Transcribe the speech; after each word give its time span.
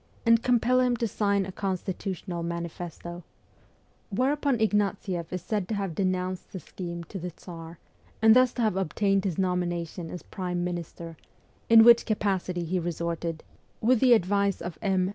and 0.25 0.41
compel 0.41 0.79
him 0.79 0.97
to 0.97 1.07
sign 1.07 1.45
a 1.45 1.51
constitutional 1.51 2.41
mani 2.41 2.67
festo; 2.69 3.21
whereupon 4.09 4.57
Ignatieff 4.59 5.31
is 5.31 5.43
said 5.43 5.67
to 5.67 5.75
have 5.75 5.93
denounced 5.93 6.51
the 6.51 6.59
scheme 6.59 7.03
to 7.03 7.19
the 7.19 7.29
Tsar, 7.29 7.77
and 8.19 8.35
thus 8.35 8.51
to 8.53 8.63
have 8.63 8.75
obtained 8.75 9.25
his 9.25 9.37
nomination 9.37 10.09
as 10.09 10.23
prime 10.23 10.63
minister, 10.63 11.17
in 11.69 11.83
which 11.83 12.07
capacity 12.07 12.63
he 12.63 12.79
resorted, 12.79 13.43
with 13.79 13.99
the 13.99 14.13
advice 14.13 14.59
of 14.59 14.79
M. 14.81 15.07